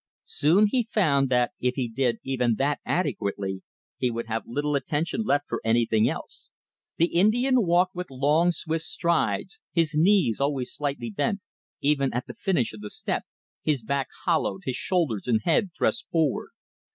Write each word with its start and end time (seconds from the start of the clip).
Soon 0.25 0.65
he 0.65 0.89
found 0.91 1.29
that 1.29 1.51
if 1.59 1.75
he 1.75 1.87
did 1.87 2.17
even 2.23 2.55
that 2.55 2.79
adequately, 2.87 3.61
he 3.97 4.09
would 4.09 4.25
have 4.25 4.47
little 4.47 4.75
attention 4.75 5.21
left 5.21 5.45
for 5.47 5.61
anything 5.63 6.09
else. 6.09 6.49
The 6.97 7.13
Indian 7.13 7.61
walked 7.67 7.93
with 7.93 8.09
long, 8.09 8.49
swift 8.51 8.85
strides, 8.85 9.59
his 9.71 9.93
knees 9.95 10.39
always 10.39 10.73
slightly 10.73 11.11
bent, 11.11 11.41
even 11.81 12.11
at 12.15 12.25
the 12.25 12.33
finish 12.33 12.73
of 12.73 12.81
the 12.81 12.89
step, 12.89 13.25
his 13.61 13.83
back 13.83 14.07
hollowed, 14.25 14.61
his 14.65 14.75
shoulders 14.75 15.27
and 15.27 15.41
head 15.43 15.69
thrust 15.77 16.07
forward. 16.09 16.49